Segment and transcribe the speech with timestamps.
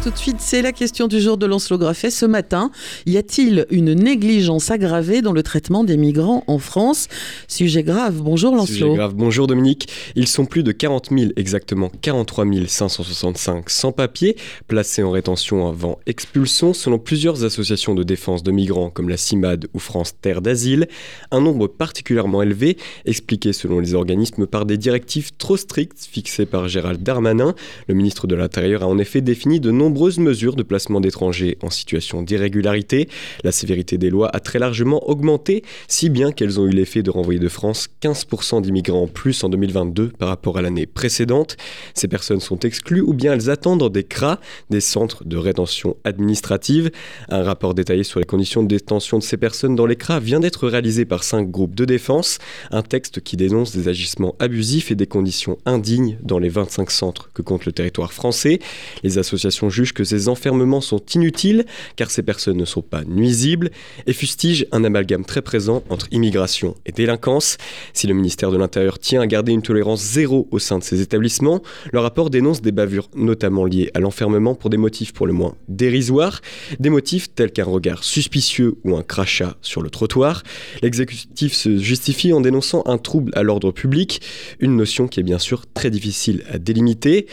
[0.00, 2.10] Tout de suite, c'est la question du jour de Lancelot Graffet.
[2.10, 2.70] Ce matin,
[3.04, 7.08] y a-t-il une négligence aggravée dans le traitement des migrants en France?
[7.48, 8.22] Sujet grave.
[8.22, 8.76] Bonjour Lancelot.
[8.76, 9.14] Sujet grave.
[9.14, 9.88] Bonjour Dominique.
[10.14, 14.36] Ils sont plus de 40 000, exactement 43 565 sans-papiers,
[14.68, 19.66] placés en rétention avant expulsion, selon plusieurs associations de défense de migrants comme la CIMAD
[19.74, 20.86] ou France Terre d'Asile.
[21.32, 26.68] Un nombre particulièrement élevé, expliqué selon les organismes par des directives trop strictes fixées par
[26.68, 27.56] Gérald Darmanin.
[27.88, 31.56] Le ministre de l'Intérieur a en effet défini de nombreux nombreuses mesures de placement d'étrangers
[31.62, 33.08] en situation d'irrégularité.
[33.42, 37.10] La sévérité des lois a très largement augmenté, si bien qu'elles ont eu l'effet de
[37.10, 41.56] renvoyer de France 15% d'immigrants en plus en 2022 par rapport à l'année précédente.
[41.94, 46.90] Ces personnes sont exclues ou bien elles attendent des CRA, des centres de rétention administrative.
[47.30, 50.40] Un rapport détaillé sur les conditions de détention de ces personnes dans les CRA vient
[50.40, 52.36] d'être réalisé par cinq groupes de défense.
[52.72, 57.30] Un texte qui dénonce des agissements abusifs et des conditions indignes dans les 25 centres
[57.32, 58.58] que compte le territoire français.
[59.02, 63.70] Les associations juge que ces enfermements sont inutiles car ces personnes ne sont pas nuisibles
[64.08, 67.58] et fustige un amalgame très présent entre immigration et délinquance.
[67.92, 71.00] Si le ministère de l'Intérieur tient à garder une tolérance zéro au sein de ces
[71.00, 71.62] établissements,
[71.92, 75.54] le rapport dénonce des bavures notamment liées à l'enfermement pour des motifs pour le moins
[75.68, 76.40] dérisoires,
[76.80, 80.42] des motifs tels qu'un regard suspicieux ou un crachat sur le trottoir.
[80.82, 84.20] L'exécutif se justifie en dénonçant un trouble à l'ordre public,
[84.58, 87.26] une notion qui est bien sûr très difficile à délimiter.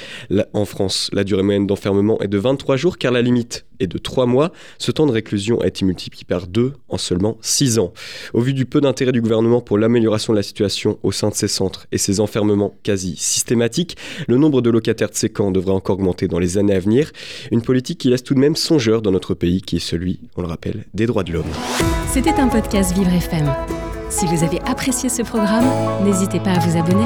[0.54, 3.98] en France, la durée moyenne d'enfermement est de 23 jours car la limite est de
[3.98, 4.52] 3 mois.
[4.78, 7.94] Ce temps de réclusion a été multiplié par 2 en seulement 6 ans.
[8.34, 11.34] Au vu du peu d'intérêt du gouvernement pour l'amélioration de la situation au sein de
[11.34, 13.96] ces centres et ces enfermements quasi systématiques,
[14.28, 17.12] le nombre de locataires de ces camps devrait encore augmenter dans les années à venir.
[17.52, 20.42] Une politique qui laisse tout de même songeur dans notre pays qui est celui, on
[20.42, 21.46] le rappelle, des droits de l'homme.
[22.12, 23.50] C'était un podcast Vivre FM.
[24.10, 25.66] Si vous avez apprécié ce programme,
[26.04, 27.06] n'hésitez pas à vous abonner.